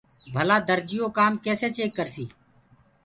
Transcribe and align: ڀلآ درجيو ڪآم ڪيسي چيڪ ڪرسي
ڀلآ 0.33 0.57
درجيو 0.67 1.05
ڪآم 1.17 1.33
ڪيسي 1.43 1.67
چيڪ 1.75 1.89
ڪرسي 1.97 2.25